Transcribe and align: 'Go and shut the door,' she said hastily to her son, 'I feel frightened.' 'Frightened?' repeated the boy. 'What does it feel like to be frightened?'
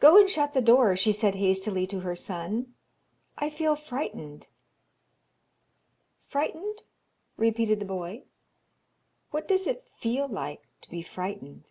'Go 0.00 0.18
and 0.18 0.28
shut 0.28 0.54
the 0.54 0.60
door,' 0.60 0.96
she 0.96 1.12
said 1.12 1.36
hastily 1.36 1.86
to 1.86 2.00
her 2.00 2.16
son, 2.16 2.74
'I 3.38 3.50
feel 3.50 3.76
frightened.' 3.76 4.48
'Frightened?' 6.26 6.82
repeated 7.36 7.78
the 7.78 7.84
boy. 7.84 8.24
'What 9.30 9.46
does 9.46 9.68
it 9.68 9.86
feel 10.00 10.26
like 10.26 10.66
to 10.80 10.90
be 10.90 11.00
frightened?' 11.00 11.70